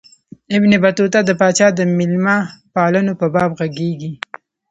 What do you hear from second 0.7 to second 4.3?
بطوطه د پاچا د مېلمه پالنو په باب ږغیږي.